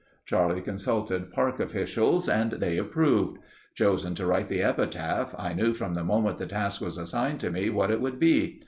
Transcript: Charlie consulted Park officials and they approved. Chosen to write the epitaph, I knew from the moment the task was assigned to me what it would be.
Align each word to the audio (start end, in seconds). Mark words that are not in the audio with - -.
Charlie 0.25 0.61
consulted 0.61 1.31
Park 1.31 1.59
officials 1.59 2.27
and 2.27 2.53
they 2.53 2.77
approved. 2.79 3.37
Chosen 3.75 4.15
to 4.15 4.25
write 4.25 4.49
the 4.49 4.63
epitaph, 4.63 5.35
I 5.37 5.53
knew 5.53 5.75
from 5.75 5.93
the 5.93 6.03
moment 6.03 6.37
the 6.39 6.47
task 6.47 6.81
was 6.81 6.97
assigned 6.97 7.39
to 7.41 7.51
me 7.51 7.69
what 7.69 7.91
it 7.91 8.01
would 8.01 8.19
be. 8.19 8.59